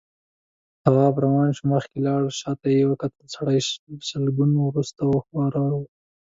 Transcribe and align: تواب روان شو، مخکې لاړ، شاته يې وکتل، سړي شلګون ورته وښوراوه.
تواب 0.83 1.15
روان 1.25 1.49
شو، 1.57 1.63
مخکې 1.73 1.97
لاړ، 2.07 2.21
شاته 2.39 2.67
يې 2.75 2.83
وکتل، 2.91 3.25
سړي 3.35 3.59
شلګون 4.07 4.51
ورته 4.67 5.01
وښوراوه. 5.05 5.83